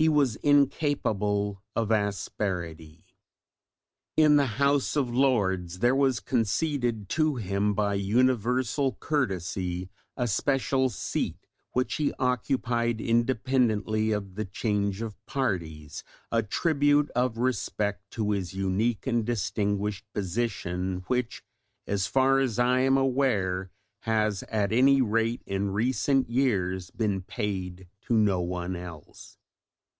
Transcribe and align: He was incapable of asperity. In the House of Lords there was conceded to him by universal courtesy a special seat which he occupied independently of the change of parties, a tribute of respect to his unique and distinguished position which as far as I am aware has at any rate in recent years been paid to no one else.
He 0.00 0.08
was 0.08 0.36
incapable 0.36 1.64
of 1.74 1.90
asperity. 1.90 3.04
In 4.16 4.36
the 4.36 4.46
House 4.46 4.94
of 4.94 5.12
Lords 5.12 5.80
there 5.80 5.96
was 5.96 6.20
conceded 6.20 7.08
to 7.08 7.34
him 7.34 7.74
by 7.74 7.94
universal 7.94 8.92
courtesy 9.00 9.88
a 10.16 10.28
special 10.28 10.88
seat 10.88 11.48
which 11.72 11.94
he 11.94 12.12
occupied 12.20 13.00
independently 13.00 14.12
of 14.12 14.36
the 14.36 14.44
change 14.44 15.02
of 15.02 15.16
parties, 15.26 16.04
a 16.30 16.44
tribute 16.44 17.10
of 17.16 17.36
respect 17.38 18.08
to 18.12 18.30
his 18.30 18.54
unique 18.54 19.04
and 19.04 19.26
distinguished 19.26 20.04
position 20.12 21.02
which 21.08 21.42
as 21.88 22.06
far 22.06 22.38
as 22.38 22.60
I 22.60 22.82
am 22.82 22.96
aware 22.96 23.72
has 24.02 24.44
at 24.44 24.70
any 24.72 25.02
rate 25.02 25.42
in 25.44 25.72
recent 25.72 26.30
years 26.30 26.92
been 26.92 27.20
paid 27.20 27.88
to 28.02 28.16
no 28.16 28.40
one 28.40 28.76
else. 28.76 29.34